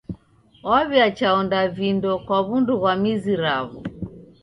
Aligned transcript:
W'aw'iacha 0.67 1.27
onda 1.39 1.59
vindo 1.77 2.11
kwa 2.25 2.39
w'undu 2.47 2.73
ghwa 2.79 2.93
mizi 3.01 3.33
raw'o. 3.43 3.79